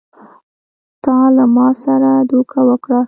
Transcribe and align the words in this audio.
تا 1.03 1.17
له 1.35 1.45
ما 1.55 1.67
سره 1.83 2.11
دوکه 2.29 2.59
وکړه! 2.67 2.99